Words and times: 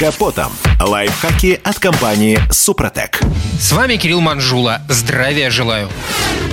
капотом. 0.00 0.50
Лайфхаки 0.80 1.60
от 1.62 1.78
компании 1.78 2.38
«Супротек». 2.50 3.20
С 3.60 3.70
вами 3.72 3.96
Кирилл 3.96 4.22
Манжула. 4.22 4.80
Здравия 4.88 5.50
желаю. 5.50 5.90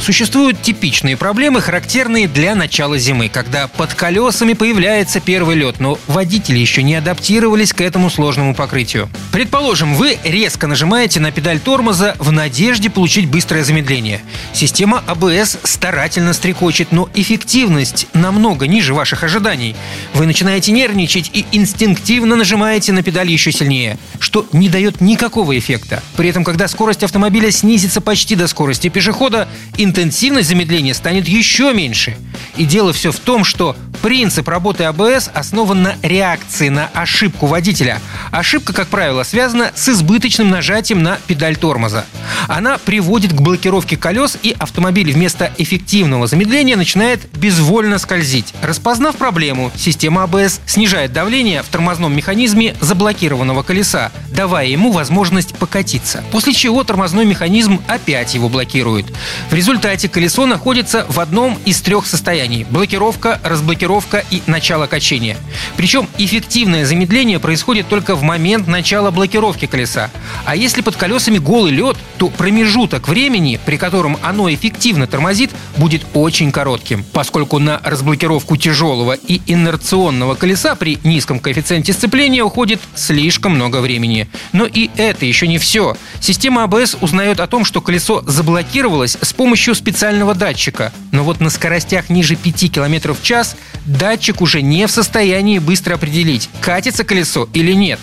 Существуют 0.00 0.60
типичные 0.62 1.16
проблемы, 1.16 1.60
характерные 1.60 2.26
для 2.26 2.54
начала 2.54 2.98
зимы, 2.98 3.28
когда 3.28 3.68
под 3.68 3.94
колесами 3.94 4.54
появляется 4.54 5.20
первый 5.20 5.56
лед, 5.56 5.78
но 5.78 5.98
водители 6.06 6.58
еще 6.58 6.82
не 6.82 6.94
адаптировались 6.94 7.72
к 7.72 7.80
этому 7.80 8.10
сложному 8.10 8.54
покрытию. 8.54 9.08
Предположим, 9.30 9.94
вы 9.94 10.18
резко 10.24 10.66
нажимаете 10.66 11.20
на 11.20 11.30
педаль 11.30 11.60
тормоза 11.60 12.16
в 12.18 12.32
надежде 12.32 12.90
получить 12.90 13.28
быстрое 13.28 13.62
замедление. 13.64 14.20
Система 14.52 15.02
АБС 15.06 15.58
старательно 15.62 16.32
стрекочет, 16.32 16.92
но 16.92 17.08
эффективность 17.14 18.06
намного 18.14 18.66
ниже 18.66 18.94
ваших 18.94 19.22
ожиданий. 19.22 19.76
Вы 20.14 20.26
начинаете 20.26 20.72
нервничать 20.72 21.30
и 21.32 21.46
инстинктивно 21.52 22.36
нажимаете 22.36 22.92
на 22.92 23.02
педаль 23.02 23.30
еще 23.34 23.52
сильнее, 23.52 23.98
что 24.18 24.46
не 24.52 24.68
дает 24.68 25.00
никакого 25.00 25.56
эффекта. 25.58 26.02
При 26.16 26.28
этом, 26.30 26.44
когда 26.44 26.66
скорость 26.68 27.02
автомобиля 27.02 27.50
снизится 27.50 28.00
почти 28.00 28.34
до 28.34 28.46
скорости 28.46 28.88
пешехода, 28.88 29.48
интенсивность 29.76 30.48
замедления 30.48 30.94
станет 30.94 31.28
еще 31.28 31.74
меньше. 31.74 32.16
И 32.56 32.64
дело 32.64 32.92
все 32.92 33.12
в 33.12 33.18
том, 33.18 33.44
что 33.44 33.76
принцип 34.04 34.48
работы 34.48 34.84
АБС 34.84 35.30
основан 35.32 35.80
на 35.80 35.94
реакции 36.02 36.68
на 36.68 36.90
ошибку 36.92 37.46
водителя. 37.46 38.02
Ошибка, 38.32 38.74
как 38.74 38.88
правило, 38.88 39.22
связана 39.22 39.72
с 39.74 39.88
избыточным 39.88 40.50
нажатием 40.50 41.02
на 41.02 41.16
педаль 41.26 41.56
тормоза. 41.56 42.04
Она 42.46 42.76
приводит 42.76 43.32
к 43.32 43.40
блокировке 43.40 43.96
колес, 43.96 44.36
и 44.42 44.54
автомобиль 44.58 45.10
вместо 45.10 45.50
эффективного 45.56 46.26
замедления 46.26 46.76
начинает 46.76 47.34
безвольно 47.34 47.96
скользить. 47.96 48.52
Распознав 48.60 49.16
проблему, 49.16 49.72
система 49.74 50.24
АБС 50.24 50.60
снижает 50.66 51.14
давление 51.14 51.62
в 51.62 51.68
тормозном 51.68 52.14
механизме 52.14 52.76
заблокированного 52.82 53.62
колеса, 53.62 54.12
давая 54.28 54.66
ему 54.66 54.92
возможность 54.92 55.54
покатиться. 55.56 56.22
После 56.30 56.52
чего 56.52 56.84
тормозной 56.84 57.24
механизм 57.24 57.80
опять 57.86 58.34
его 58.34 58.50
блокирует. 58.50 59.06
В 59.48 59.54
результате 59.54 60.10
колесо 60.10 60.44
находится 60.44 61.06
в 61.08 61.20
одном 61.20 61.58
из 61.64 61.80
трех 61.80 62.06
состояний– 62.06 62.66
блокировка, 62.70 63.40
разблокировка 63.42 63.93
и 64.30 64.42
начало 64.46 64.86
качения. 64.86 65.36
Причем 65.76 66.08
эффективное 66.18 66.84
замедление 66.84 67.38
происходит 67.38 67.88
только 67.88 68.16
в 68.16 68.22
момент 68.22 68.66
начала 68.66 69.10
блокировки 69.10 69.66
колеса. 69.66 70.10
А 70.44 70.56
если 70.56 70.82
под 70.82 70.96
колесами 70.96 71.38
голый 71.38 71.72
лед, 71.72 71.96
то 72.18 72.28
промежуток 72.28 73.08
времени, 73.08 73.60
при 73.64 73.76
котором 73.76 74.18
оно 74.22 74.52
эффективно 74.52 75.06
тормозит, 75.06 75.50
будет 75.76 76.04
очень 76.14 76.50
коротким, 76.52 77.04
поскольку 77.12 77.58
на 77.58 77.80
разблокировку 77.84 78.56
тяжелого 78.56 79.12
и 79.12 79.40
инерционного 79.46 80.34
колеса 80.34 80.74
при 80.74 80.98
низком 81.04 81.38
коэффициенте 81.38 81.92
сцепления 81.92 82.42
уходит 82.42 82.80
слишком 82.94 83.52
много 83.52 83.80
времени. 83.80 84.28
Но 84.52 84.66
и 84.66 84.90
это 84.96 85.26
еще 85.26 85.46
не 85.46 85.58
все. 85.58 85.96
Система 86.20 86.64
АБС 86.64 86.96
узнает 87.00 87.40
о 87.40 87.46
том, 87.46 87.64
что 87.64 87.80
колесо 87.80 88.22
заблокировалось 88.26 89.16
с 89.20 89.32
помощью 89.32 89.74
специального 89.74 90.34
датчика. 90.34 90.92
Но 91.12 91.22
вот 91.24 91.40
на 91.40 91.50
скоростях 91.50 92.10
ниже 92.10 92.36
5 92.36 92.72
км 92.72 93.12
в 93.12 93.22
час 93.22 93.56
датчик 93.84 94.40
уже 94.40 94.62
не 94.62 94.86
в 94.86 94.90
состоянии 94.90 95.58
быстро 95.58 95.94
определить, 95.94 96.48
катится 96.60 97.04
колесо 97.04 97.48
или 97.52 97.72
нет. 97.72 98.00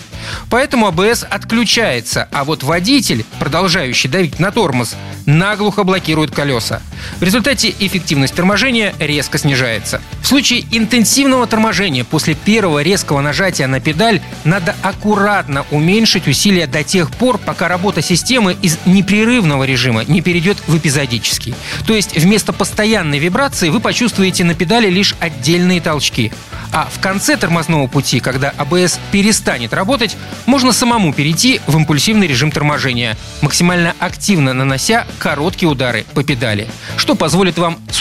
Поэтому 0.50 0.86
АБС 0.86 1.24
отключается, 1.28 2.28
а 2.32 2.44
вот 2.44 2.62
водитель, 2.62 3.24
продолжающий 3.38 4.08
давить 4.08 4.38
на 4.38 4.50
тормоз, 4.50 4.94
наглухо 5.26 5.84
блокирует 5.84 6.30
колеса. 6.30 6.82
В 7.18 7.22
результате 7.22 7.74
эффективность 7.78 8.34
торможения 8.34 8.94
резко 8.98 9.38
снижается. 9.38 10.00
В 10.22 10.26
случае 10.26 10.64
интенсивного 10.70 11.46
торможения 11.46 12.04
после 12.04 12.34
первого 12.34 12.82
резкого 12.82 13.20
нажатия 13.20 13.66
на 13.66 13.80
педаль 13.80 14.20
надо 14.44 14.74
аккуратно 14.82 15.64
уменьшить 15.70 16.28
усилия 16.28 16.66
до 16.66 16.84
тех 16.84 17.10
пор, 17.10 17.38
пока 17.38 17.68
работа 17.68 18.02
системы 18.02 18.56
из 18.62 18.78
непрерывного 18.86 19.64
режима 19.64 20.04
не 20.04 20.20
перейдет 20.20 20.58
в 20.66 20.76
эпизодический. 20.76 21.54
То 21.86 21.94
есть 21.94 22.16
вместо 22.16 22.52
постоянной 22.52 23.18
вибрации 23.18 23.68
вы 23.68 23.80
почувствуете 23.80 24.44
на 24.44 24.54
педали 24.54 24.88
лишь 24.88 25.14
отдельные 25.20 25.80
толчки. 25.80 26.32
А 26.72 26.88
в 26.90 27.00
конце 27.00 27.36
тормозного 27.36 27.86
пути, 27.86 28.18
когда 28.20 28.50
АБС 28.56 28.98
перестанет 29.10 29.74
работать, 29.74 30.16
можно 30.46 30.72
самому 30.72 31.12
перейти 31.12 31.60
в 31.66 31.76
импульсивный 31.76 32.26
режим 32.26 32.50
торможения, 32.50 33.18
максимально 33.42 33.94
активно 33.98 34.54
нанося 34.54 35.06
короткие 35.18 35.68
удары 35.68 36.06
по 36.14 36.24
педали, 36.24 36.66
что 36.96 37.14
позволит 37.14 37.58
вам 37.58 37.78